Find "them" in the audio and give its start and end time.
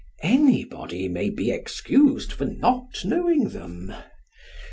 3.49-3.93